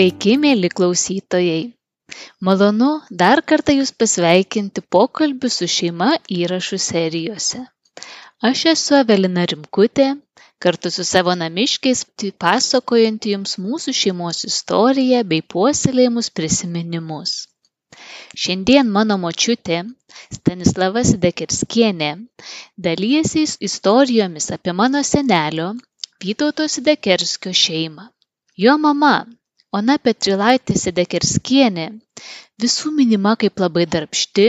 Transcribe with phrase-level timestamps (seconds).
[0.00, 1.74] Sveiki, mėly klausytojai.
[2.48, 2.86] Malonu
[3.22, 7.58] dar kartą Jūs pasveikinti pokalbių su šeima įrašų serijose.
[8.50, 10.06] Aš esu Evelina Rimkutė,
[10.64, 12.00] kartu su savo namiškiais
[12.44, 17.34] pasakojanti Jums mūsų šeimos istoriją bei puoselėjimus prisiminimus.
[18.44, 19.82] Šiandien mano močiutė
[20.38, 22.08] Stanislava Sidekerskienė
[22.88, 25.74] dalyjasi istorijomis apie mano senelio
[26.24, 28.08] Vytauto Sidekerskio šeimą.
[28.56, 29.12] Jo mama
[29.78, 31.86] ona petrilaitė sidekerskienė
[32.62, 34.46] visų minima kaip labai darbšti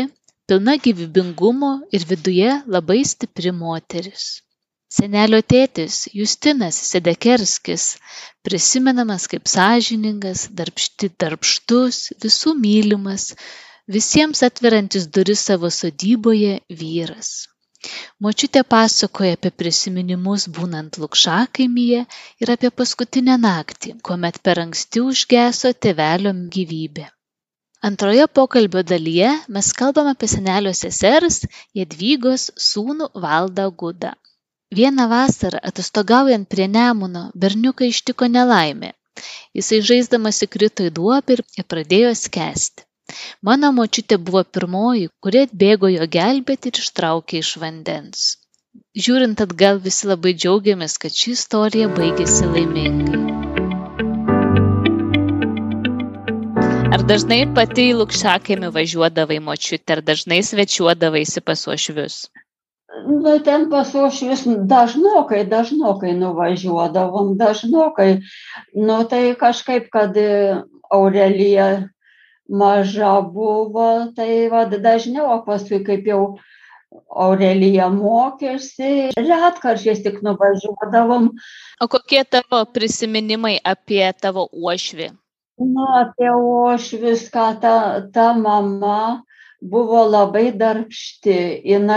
[0.52, 4.25] pilna gyvybingumo ir viduje labai stipri moteris.
[4.91, 7.85] Senelio tėtis justinas sidekerskis
[8.47, 13.30] prisimenamas kaip sąžiningas darbšti darbštus visų mylimas
[13.97, 17.31] visiems atveriantis duris savo sodyboje vyras
[18.26, 22.02] močiutė pasakoja apie prisiminimus būnant lukšakaimyje
[22.44, 27.06] ir apie paskutinę naktį kuomet per anksti užgeso tėvelio gyvybė.
[27.90, 31.40] Antroje pokalbio dalyje mes kalbame apie senelio sesers
[31.80, 34.12] jadvygos sūnų valdą gudą.
[34.80, 38.94] Vieną vasarą atostogaujant prie nemuno berniuką ištiko nelaimė.
[39.58, 42.86] Jisai žaisdamas įkrito į duobę ir pradėjo skęsti
[43.50, 48.23] mano močiutė buvo pirmoji kuri atbėgo jo gelbėti ir ištraukė iš vandens.
[49.06, 53.22] Žiūrint atgal visi labai džiaugiamės kad ši istorija baigėsi laimingai.
[56.92, 62.18] Ar dažnai pati į lukšakaimį važiuodavai močiutė ar dažnai svečiuodavaisi pas uošvius?
[63.08, 68.12] Nu, ten pas uošvius dažnokai, dažnokai nuvažiuodavom, dažnokai.
[68.75, 70.20] Nu, tai kažkaip, kad
[70.92, 71.68] Aurelija
[72.52, 76.23] maža buvo tai vat dažniau o paskui kaip jau
[76.91, 81.29] Aurelija mokėsi, retkarčiais tik nuvažiuodavom.
[81.79, 85.07] O kokie tavo prisiminimai apie tavo uošvį?
[85.61, 87.75] Nu, apie uošvis, ką ta,
[88.11, 89.23] ta mama
[89.63, 91.38] buvo labai darbšti.
[91.72, 91.88] Jis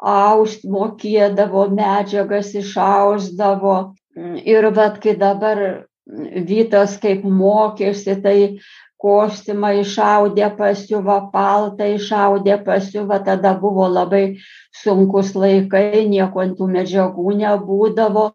[0.00, 3.76] aust mokėdavo, medžiagas išausdavo.
[4.48, 8.38] Ir bet kai dabar Vytas kaip mokėsi, tai
[9.00, 14.24] kostiumą išaudė pasiuva paltą išaudė pasiuva tada buvo labai
[14.82, 18.26] sunkūs laikai nieko ant tų medžiagų nebūdavo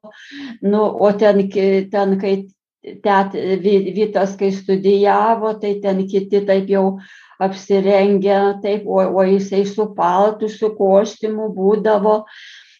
[0.71, 1.45] nu o ten
[1.91, 2.35] ten kai
[3.03, 3.37] tet
[3.97, 6.99] vytas kai studijavo tai ten kiti taip jau
[7.39, 12.23] apsirengę taip o o jisai su paltu su kostiumu būdavo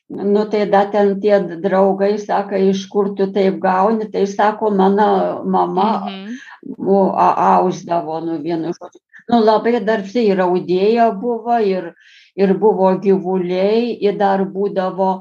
[0.10, 5.44] nu tai da ten tie draugai sako iš kur tu taip gauni tai sako mano
[5.46, 6.36] mama mhm.
[6.66, 11.94] Nu, ausdavo nu vienu žodžiu nu labai darbšti ir audėja buvo ir
[12.36, 15.12] ir buvo gyvuliai ir dar būdavo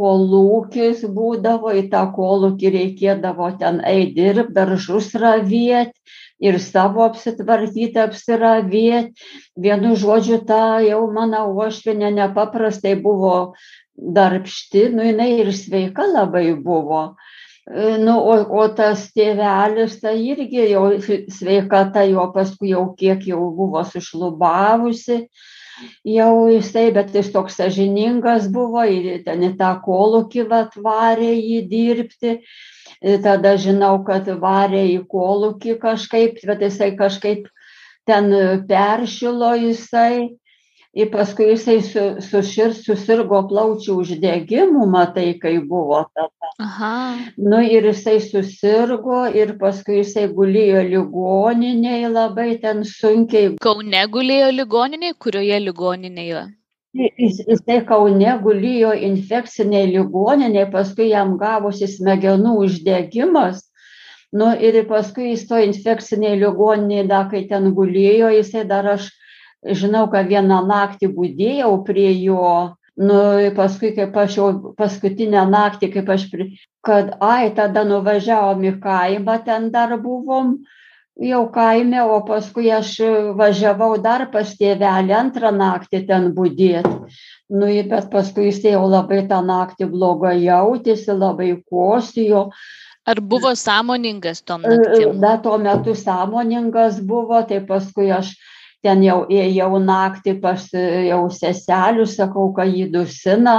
[0.00, 5.92] kolūkis būdavo į tą kolūkį reikėdavo ten eit dirbt daržus ravėt
[6.40, 9.24] ir savo apsitvarkyt apsiravėt
[9.66, 13.34] vienu žodžiu ta jau mano uošvienė nepaprastai buvo
[14.00, 17.02] darbšti, nu jinai ir sveika labai buvo.
[17.72, 20.88] E, nu, o, o tas tėvelis, tai irgi jau
[21.30, 25.20] sveikata jo paskui jau kiek jau buvo sušlubavusi,
[26.14, 32.34] jau jisai, bet jis toks sažiningas buvo, ir ten į tą kolūkį atvarė jį dirbti.
[33.00, 37.46] Ir e, tada žinau, kad varė į kolūkį kažkaip, bet jisai kažkaip
[38.10, 38.34] ten
[38.66, 40.34] peršilo jisai
[40.90, 46.39] ir paskui jisai su, sušir, susirgo plaučių uždegimu, matai, kai buvo tada.
[46.60, 47.16] Aha.
[47.36, 53.54] Nu ir jisai susirgo ir paskui jisai gulėjo ligoninėje labai ten sunkiai.
[53.64, 56.42] Kaune gulėjo ligoninėje, kurioje ligoninėje?
[57.00, 63.62] Jis, jisai Kaune gulėjo infekciniai ligoniniai, paskui jam gavosi smegenų uždegimas.
[64.34, 69.08] Nu ir paskui jis to infekciniai ligoniniai, da, kai ten gulėjo, jisai dar aš
[69.64, 73.20] žinau, kad vieną naktį būdėjau prie jo, nu,
[73.56, 76.50] paskui, kaip aš jau paskutinę naktį, kaip aš, pri...
[76.86, 80.58] kad, ai, tada nuvažiavom į kaimą, ten dar buvom,
[81.20, 82.94] jau kaime, o paskui aš
[83.38, 86.94] važiavau dar pas tėvelį antrą naktį ten būdėti.
[87.50, 92.50] Nu, bet paskui jis jau labai tą naktį blogai jautėsi, labai kosijo.
[93.08, 95.18] Ar buvo sąmoningas tom naktim?
[95.20, 98.36] Da, tuo metu sąmoningas buvo, tai paskui aš
[98.84, 103.56] ten jau ėjau naktį pas jau seselių, sakau, kad jį dusina,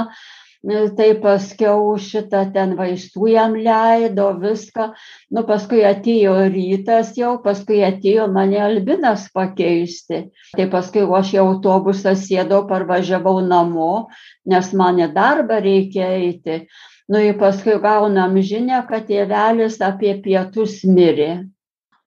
[0.98, 4.92] tai paskiau šitą ten vaistų jam leido, viską.
[5.34, 10.30] Nu, paskui atėjo rytas jau, paskui atėjo mane albinas pakeisti.
[10.54, 14.10] Tai paskui aš jau autobusą sėdau, parvažiavau namo,
[14.46, 16.68] nes man į darbą reikia eiti.
[17.10, 21.50] Nu, ir paskui gaunam žinę, kad tėvelis apie pietus mirė.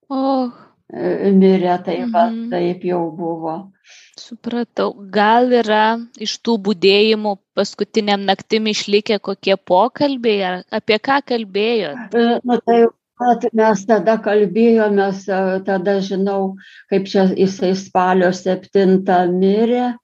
[0.08, 0.48] O,
[0.94, 2.50] mirė, tai va, Mhm.
[2.50, 3.70] taip jau buvo.
[4.16, 4.94] supratau.
[5.10, 12.14] Gal yra iš tų būdėjimų paskutiniam naktim išlikę kokie pokalbiai, ar apie ką kalbėjot?
[12.14, 12.86] E, Nu, tai
[13.20, 16.54] vat mes tada kalbėjomės, e, tada žinau,
[16.90, 19.96] kaip čia jisai spalio 7 mirė,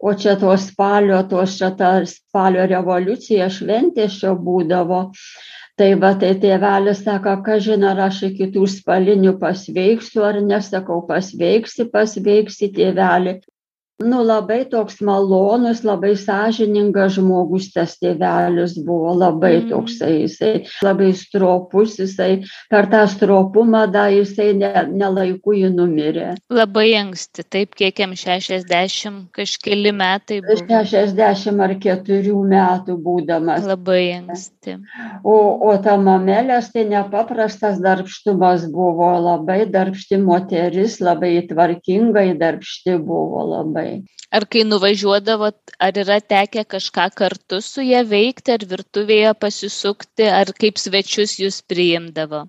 [0.00, 5.12] o čia to spalio, tos čia ta spalio revoliucija šventės čia būdavo.
[5.82, 11.00] Tai va, tai tėvelis sako, ką žinai, ar aš iki tų spalinių pasveiksiu ar nesakau,
[11.08, 13.32] pasveiksi, pasveiksi tėvelį.
[14.00, 19.68] Nu, labai toks malonus, labai sąžiningas žmogus tas tėvelis buvo, labai Mm.
[19.70, 26.32] toksai, jisai labai stropus, jisai per tą stropumą dar jisai ne, nelaiku jį numirė.
[26.50, 30.56] Labai anksti, taip kiek jam 60 kažkeli metai buvo.
[30.66, 33.62] 60 ar 4 metų būdamas.
[33.70, 34.78] Labai anksti.
[35.22, 35.36] O,
[35.68, 43.81] o ta mamelės tai nepaprastas darbštumas buvo, labai darbšti moteris, labai tvarkingai darbšti buvo labai.
[44.32, 50.48] Ar kai nuvažiuodavot, ar yra tekę kažką kartu su ją veikti, ar virtuvėje pasisukti, ar
[50.56, 52.46] kaip svečius jūs priimdavo?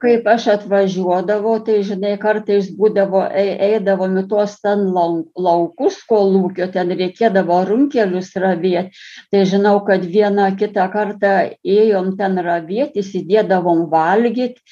[0.00, 6.70] Kaip aš atvažiuodavau, tai žinai, kartais būdavo, ei- eidavom į tuos ten lau- laukus kolūkio,
[6.72, 8.96] ten reikėdavo runkelius ravėti.
[9.34, 14.62] Tai žinau, kad vieną kitą kartą ėjom ten ravėti, įsidėdavom valgyti,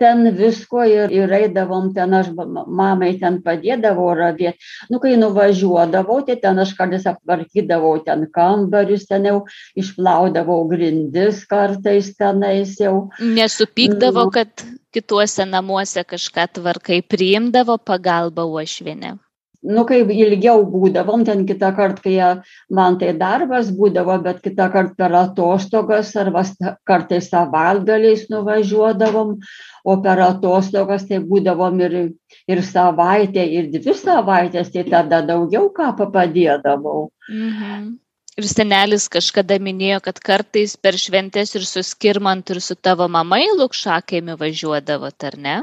[0.00, 4.56] ten visko ir, ir eidavom ten, aš ma- mamai ten padėdavau ravėti.
[4.90, 9.38] Nu, kai nuvažiuodavau, tai ten aš kartais aptvarkydavau ten kambarius, ten jau
[9.76, 13.10] išplaudavau grindis kartais tenais jau.
[13.20, 14.30] Nesupykdavo, Nu.
[14.30, 19.18] kad kituose namuose kažką tvarkai priimdavo pagalbą uošvienę.
[19.62, 24.96] Nu, kai ilgiau būdavom, ten kitą kartą, kai man tai darbas būdavo, bet kitą kartą
[24.96, 26.44] per atostogas arba
[26.88, 29.36] kartais savaitgaliais nuvažiuodavom,
[29.84, 31.98] o per atostogas tai būdavom ir,
[32.48, 37.10] ir savaitę, ir dvi savaitės, tai tada daugiau ką padėdavau.
[37.28, 37.98] Mhm.
[38.38, 43.42] Ir senelis kažkada minėjo, kad kartais per šventės ir su skirmantu ir su tavo mamai
[43.58, 45.56] lukšakėmi važiuodavot, ar ne?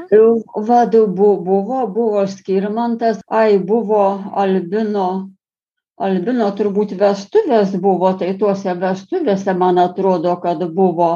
[0.68, 4.04] Vadu buvo, buvo skirmantas, ai buvo
[4.36, 5.08] Albino.
[5.98, 11.10] Albino turbūt vestuvės buvo, tai tuose vestuvėse man atrodo, kad buvo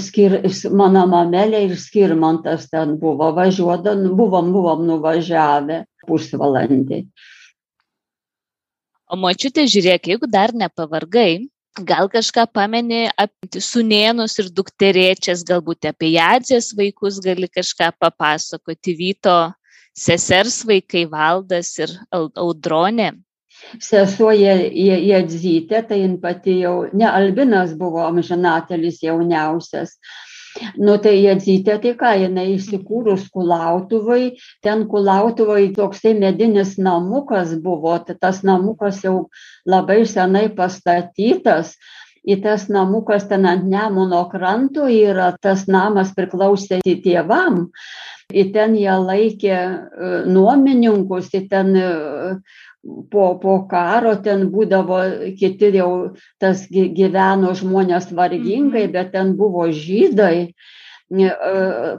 [0.00, 0.38] skir,
[0.72, 7.02] mano mamelė ir skirmantas ten buvo, važiuodam, buvom, buvom nuvažiavę pusvalandį.
[9.06, 11.46] O močiutė, žiūrėk, jeigu dar nepavargai,
[11.86, 19.36] gal kažką pameni apie sunėnus ir dukterėčias, galbūt apie jadzės vaikus gali kažką papasakoti, Vyto
[19.96, 23.12] sesers vaikai Valdas ir Au- Audronė.
[23.80, 29.96] Sesuo Jedzytė, tai jin pati jau, ne Albinas buvo amžinatelis jauniausias.
[30.76, 38.16] Nu tai Jedzytė, tai ką, jinai įsikūrus Kulautuvai, ten Kulautuvai toksai medinis namukas buvo, tai
[38.20, 39.28] tas namukas jau
[39.68, 41.76] labai senai pastatytas.
[42.26, 47.68] Į tas namukas ten ant Nemuno kranto yra, tas namas priklausė tėvam.
[48.34, 49.68] Į ten jie laikė e,
[50.26, 51.90] nuomininkus, į ten e,
[53.10, 54.98] po, po karo ten būdavo
[55.38, 55.92] kiti jau
[56.42, 58.92] tas gy- gyveno žmonės vargingai, Mhm.
[58.92, 60.50] bet ten buvo žydai.
[61.08, 61.28] E,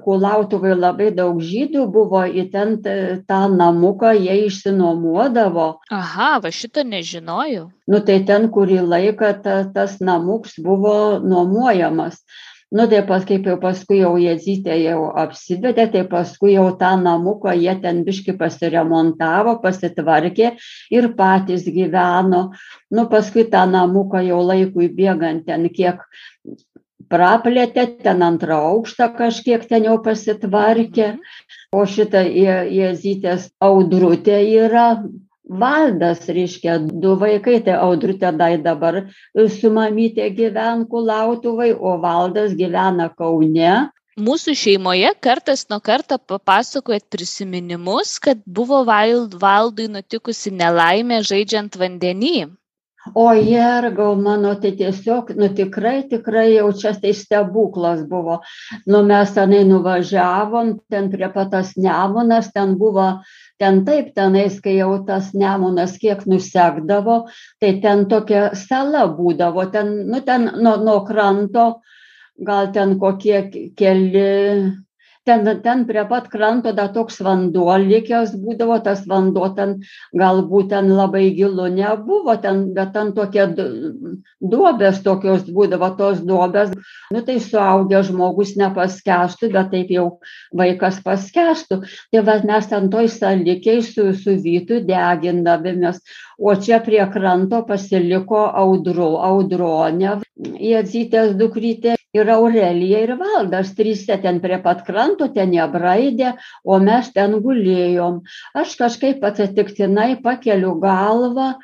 [0.04, 5.68] Kulautuvai labai daug žydų buvo, į ten tą namuką jie išsinuomodavo.
[5.96, 7.70] Aha, va šito nežinojau.
[7.88, 12.20] Nu tai ten kurį laiką ta, tas namuks buvo nuomojamas.
[12.68, 17.54] Nu tai pas, kaip jau paskui jau Jezytė jau apsivedė, tai paskui jau tą namuką
[17.56, 20.50] jie ten biški pasiremontavo, pasitvarkė
[20.92, 22.50] ir patys gyveno.
[22.92, 26.04] Nu paskui tą namuką jau laikui bėgant ten kiek
[27.12, 31.18] praplėtė, ten antrą aukštą kažkiek ten jau pasitvarkė.
[31.76, 35.04] O šitą Je- Jezytės audrutė yra
[35.48, 43.10] valdas, reiškia, du vaikai, tai audrutė dai dabar su mamytė gyven kulautuvai, o valdas gyvena
[43.16, 43.90] Kaune.
[44.18, 52.50] Mūsų šeimoje kartas nuo karto papasakojat prisiminimus, kad buvo Val- valdui nutikusi nelaimė žaidžiant vandenį.
[53.16, 58.40] O jergau mano, tai tiesiog, nu tikrai, tikrai jau čia tai stebuklas buvo.
[58.86, 63.08] Nu mes tenai nuvažiavom, ten prie patas nemonas, ten buvo,
[63.60, 67.28] ten taip tenais, kai jau tas nemonas kiek nusekdavo,
[67.60, 71.68] tai ten tokia sala būdavo, ten, nu ten nuo, nuo kranto,
[72.38, 73.48] gal ten kokie
[73.78, 74.28] keli,
[75.28, 79.76] ten ten prie pat kranto dar toks vanduo likęs būdavo tas vanduo ten
[80.22, 83.48] galbūt ten labai gilu nebuvo ten bet ten tokie
[84.54, 86.72] duobės tokios būdavo tos duobės
[87.14, 90.08] nu tai suaugęs žmogus nepaskęstų bet taip jau
[90.62, 91.82] vaikas paskęstų.
[92.12, 96.02] Tai vat mes ten toj salikėj su su vytu degindavomės
[96.38, 104.40] o čia prie kranto pasiliko audro audronė jadzytės dukrytė ir aurelija ir valdas trise ten
[104.44, 108.22] prie pat kranto ten jie braidė o mes ten gulėjom.
[108.54, 111.56] Aš kažkaip atsitiktinai pakeliu galvą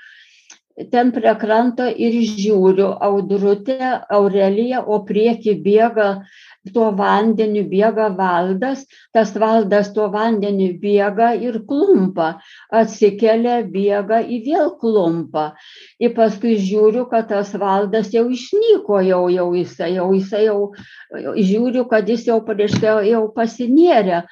[0.92, 6.08] ten prie kranto ir žiūriu audrutė aurelija o prieky bėga
[6.74, 12.30] tuo vandeniu bėga valdas tas valdas tuo vandeniu bėga ir klumpa
[12.82, 15.46] atsikelia bėga į vėl klumpa.
[16.00, 20.72] Ir paskui žiūriu kad tas valdas jau išnyko jau jau jisai jau jisai jau
[21.14, 24.24] žiūriu kad jis jau reiškia jau pasinėrė.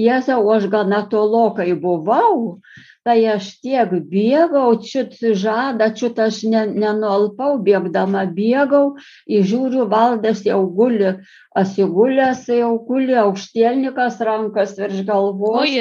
[0.00, 2.60] Jėzau aš gana tolokai buvau
[3.06, 10.44] tai aš tiek bėgau čiut žadą čiut aš ne nenualpau bėgdama bėgau ir žiūriu valdas
[10.44, 11.14] jau guli
[11.56, 15.72] atsigulęs jau guli aukštielninkas rankas virš galvos.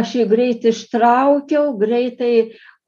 [0.00, 2.34] Aš jį greit ištraukiau greitai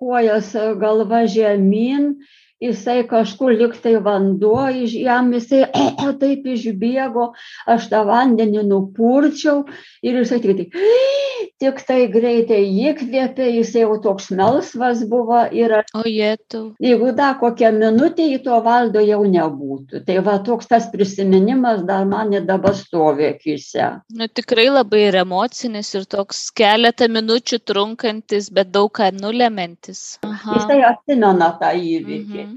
[0.01, 2.15] kojas galva žemyn
[2.61, 5.65] jisai kažkur lyg tai vanduo jam jisai
[6.23, 7.31] taip išbėgo
[7.75, 9.65] aš tą vandenį nupurčiau
[10.05, 10.69] ir jisai tik tai
[11.61, 17.39] tik tai greitai įkvėpė jisai jau toks melsvas buvo ir aš o jetau jeigu dar
[17.41, 20.03] kokią minutę į to valdo jau nebūtų.
[20.07, 23.89] Tai va toks tas prisiminimas dar man dabar stovi akyse.
[24.17, 30.19] Nu tikrai labai ir emocinis ir toks keletą minučių trunkantis bet daug ką nulemiantis.
[30.25, 32.50] Jisai atsimena tą įvykį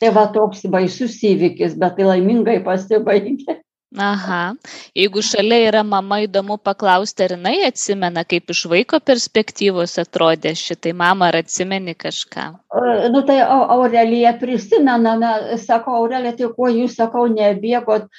[0.00, 3.60] tai va toks baisus įvykis bet tai laimingai pasibaigė.
[3.96, 4.54] Aha.
[4.98, 10.92] Jeigu šalia yra mama įdomu paklausti ar jinai atsimena kaip iš vaiko perspektyvos atrodė šitai
[10.92, 12.48] mama ar atsimeni kažką?
[13.14, 18.10] Nu tai aurelija prisimena na sako aurelija tai kuo jūs sakau nebėgot?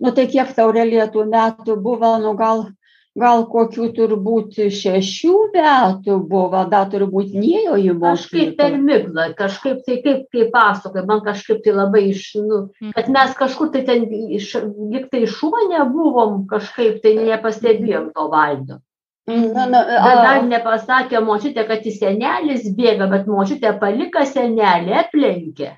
[0.00, 2.68] Nu tai kiek ta aurelija tų metų buvo nu gal
[3.16, 10.00] gal kokių turbūt šešių metų buvo dar turbūt nėjo į kažkaip per miglą kažkaip tai
[10.04, 12.62] kaip kaip pasakoja man kažkaip tai labai iš nu
[12.96, 14.04] kad mes kažkur tai ten
[14.40, 18.82] iš lyg tai šone buvom kažkaip tai nepastebėjom to valdo
[19.26, 25.72] Na, na, bet dar nepasakė močiutė, kad jis senelis bėga, bet močiutė palika senelį, aplenkė.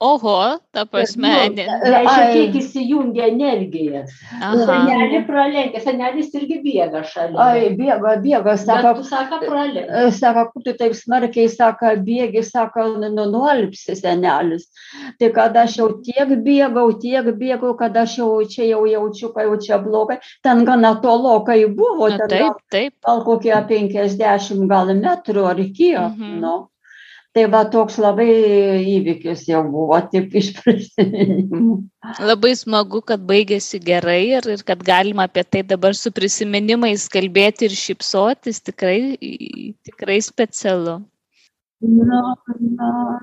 [0.00, 1.28] Oho, ta prasme.
[1.52, 4.14] Nu, reiškia, kiek įsijungia energijas.
[4.40, 7.36] Senelį pralenkė, senelis irgi bėga šalia.
[7.44, 8.94] Ai, bėga, bėga, sako.
[9.04, 9.84] Sako, pralenkė.
[9.84, 14.70] E, sako, kur tu taip smarkiai, sako, bėgi, sako, nu, nu, nuolpsi senelis.
[15.20, 19.50] Tai kada aš jau tiek bėgau, tiek bėgau, kad aš jau čia jau jaučiu, kad
[19.50, 20.20] jau čia blogai.
[20.46, 22.08] Ten gana tolokai buvo.
[22.08, 22.96] Na, taip, gal, taip.
[23.04, 26.04] Gal kokie 50 gal metrų ar kiek.
[26.08, 26.36] Mhm.
[26.40, 26.58] Nu
[27.36, 28.28] tai va toks labai
[28.96, 31.76] įvykis jau buvo tik iš prisiminimų
[32.30, 37.68] labai smagu kad baigėsi gerai ir, ir kad galima apie tai dabar su prisiminimais kalbėti
[37.68, 38.98] ir šypsotis tikrai
[39.86, 41.00] tikrai specialu
[41.80, 43.20] na, na.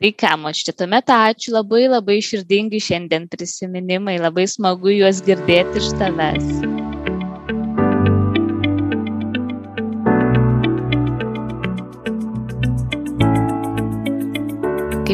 [0.00, 5.92] Tai ką, močiutė, tuomet ačiū labai labai širdingi šiandien prisiminimai, labai smagu juos girdėti iš
[6.00, 6.69] tavęs.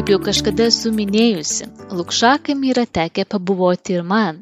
[0.07, 1.65] Kaip jau kažkada esu minėjusi,
[1.99, 4.37] lukšakam yra tekę pabuvoti ir man,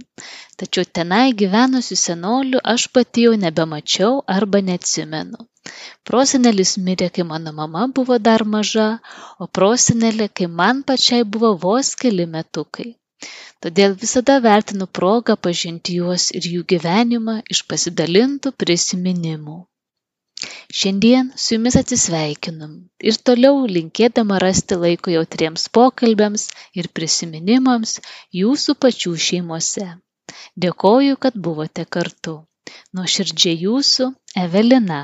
[0.62, 5.42] tačiau tenai gyvenusių senolių aš pati jau nebemačiau arba neatsimenu.
[6.12, 8.88] Prosenelis mirė, kai mano mama buvo dar maža,
[9.42, 12.92] o prosenelė, kai man pačiai buvo vos keli metukai.
[13.66, 19.64] Todėl visada vertinu progą pažinti juos ir jų gyvenimą iš pasidalintų prisiminimų.
[20.74, 22.68] Šiandien su jumis atsisveikinu
[23.12, 26.48] ir toliau linkėdama rasti laiko jautriems pokalbiams
[26.82, 28.00] ir prisiminimams
[28.40, 29.86] jūsų pačių šeimose.
[30.66, 32.36] Dėkoju, kad buvote kartu.
[32.98, 34.10] Nuoširdžiai jūsų
[34.46, 35.02] Evelina.